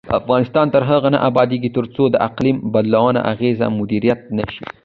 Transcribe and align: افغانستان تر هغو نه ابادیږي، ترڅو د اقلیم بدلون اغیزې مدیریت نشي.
افغانستان 0.19 0.65
تر 0.73 0.81
هغو 0.89 1.09
نه 1.13 1.19
ابادیږي، 1.29 1.69
ترڅو 1.77 2.03
د 2.09 2.15
اقلیم 2.27 2.57
بدلون 2.73 3.15
اغیزې 3.31 3.67
مدیریت 3.79 4.19
نشي. 4.37 4.65